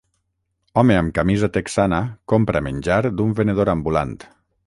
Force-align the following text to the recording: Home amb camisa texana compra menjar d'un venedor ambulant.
Home 0.81 0.95
amb 1.01 1.13
camisa 1.17 1.49
texana 1.57 1.99
compra 2.33 2.63
menjar 2.69 2.99
d'un 3.19 3.39
venedor 3.43 3.75
ambulant. 3.77 4.17